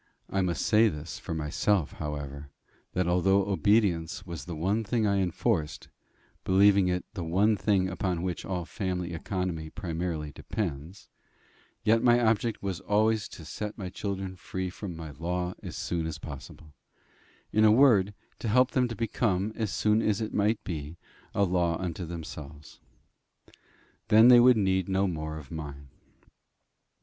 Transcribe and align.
I 0.31 0.41
must 0.41 0.65
say 0.65 0.89
this 0.89 1.19
for 1.19 1.35
myself, 1.35 1.91
however, 1.91 2.49
that, 2.93 3.07
although 3.07 3.47
obedience 3.47 4.25
was 4.25 4.45
the 4.45 4.55
one 4.55 4.83
thing 4.83 5.05
I 5.05 5.17
enforced, 5.19 5.89
believing 6.43 6.87
it 6.87 7.05
the 7.13 7.23
one 7.23 7.55
thing 7.55 7.87
upon 7.87 8.23
which 8.23 8.43
all 8.43 8.65
family 8.65 9.13
economy 9.13 9.69
primarily 9.69 10.31
depends, 10.31 11.07
yet 11.83 12.01
my 12.01 12.19
object 12.19 12.63
always 12.63 12.81
was 12.93 13.29
to 13.29 13.45
set 13.45 13.77
my 13.77 13.89
children 13.89 14.35
free 14.35 14.71
from 14.71 14.95
my 14.95 15.11
law 15.11 15.53
as 15.61 15.77
soon 15.77 16.07
as 16.07 16.17
possible; 16.17 16.73
in 17.53 17.63
a 17.63 17.71
word, 17.71 18.15
to 18.39 18.47
help 18.47 18.71
them 18.71 18.87
to 18.87 18.95
become, 18.95 19.53
as 19.55 19.71
soon 19.71 20.01
as 20.01 20.19
it 20.19 20.33
might 20.33 20.63
be, 20.63 20.97
a 21.35 21.43
law 21.43 21.77
unto 21.79 22.07
themselves. 22.07 22.79
Then 24.07 24.29
they 24.29 24.39
would 24.39 24.57
need 24.57 24.89
no 24.89 25.05
more 25.05 25.37
of 25.37 25.51
mine. 25.51 25.89